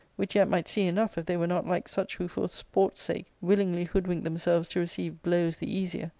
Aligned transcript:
which 0.15 0.33
yet 0.33 0.49
might 0.49 0.67
see 0.67 0.87
enough 0.87 1.15
if 1.15 1.27
they 1.27 1.37
were 1.37 1.45
not 1.45 1.67
like 1.67 1.87
such 1.87 2.15
who 2.15 2.27
for 2.27 2.47
sport 2.49 2.97
sake 2.97 3.27
willingly 3.39 3.83
hoodwink 3.83 4.23
themselves 4.23 4.67
to 4.67 4.79
receive 4.79 5.21
blows 5.21 5.57
the 5.57 5.71
easier. 5.71 6.09